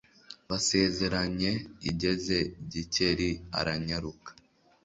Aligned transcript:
basezeranye 0.49 1.51
igeze 1.89 2.37
Gikeli 2.71 3.29
aranyaruka 3.59 4.29